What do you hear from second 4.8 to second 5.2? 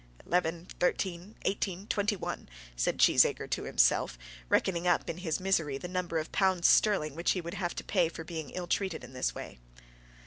up in